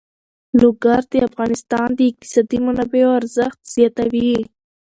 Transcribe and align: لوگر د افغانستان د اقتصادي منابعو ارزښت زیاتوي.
لوگر 0.61 1.01
د 1.11 1.15
افغانستان 1.29 1.87
د 1.95 1.99
اقتصادي 2.09 2.57
منابعو 2.65 3.17
ارزښت 3.21 3.59
زیاتوي. 3.75 4.33